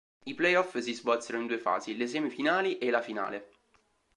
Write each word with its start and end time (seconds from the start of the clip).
I 0.25 0.33
play-off 0.33 0.75
si 0.79 0.95
svolsero 0.95 1.37
in 1.37 1.45
due 1.45 1.59
fasi: 1.59 1.95
le 1.95 2.07
semifinali 2.07 2.79
e 2.79 2.89
la 2.89 3.01
finale. 3.01 3.51